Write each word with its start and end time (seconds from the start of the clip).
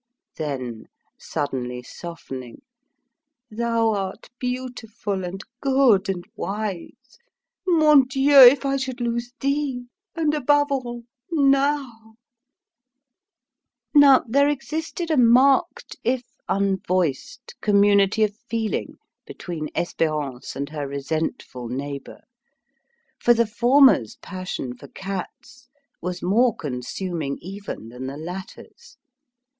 then, 0.37 0.87
suddenly 1.19 1.83
softening 1.83 2.63
"Thou 3.51 3.89
art 3.91 4.31
beautiful, 4.39 5.23
and 5.23 5.43
good, 5.59 6.09
and 6.09 6.25
wise. 6.35 7.19
Mon 7.67 8.07
Dieu, 8.07 8.39
if 8.39 8.65
I 8.65 8.77
should 8.77 8.99
lose 8.99 9.31
thee, 9.39 9.85
and 10.15 10.33
above 10.33 10.71
all, 10.71 11.03
now!" 11.29 12.15
Now 13.93 14.23
there 14.27 14.49
existed 14.49 15.11
a 15.11 15.17
marked, 15.17 15.97
if 16.03 16.23
unvoiced, 16.49 17.53
community 17.61 18.23
of 18.23 18.35
feeling 18.49 18.97
between 19.27 19.69
Espérance 19.75 20.55
and 20.55 20.67
her 20.69 20.87
resentful 20.87 21.67
neighbour, 21.67 22.21
for 23.19 23.35
the 23.35 23.45
former's 23.45 24.15
passion 24.15 24.75
for 24.75 24.87
cats 24.87 25.69
was 26.01 26.23
more 26.23 26.55
consuming 26.55 27.37
even 27.39 27.89
than 27.89 28.07
the 28.07 28.17
latter's. 28.17 28.97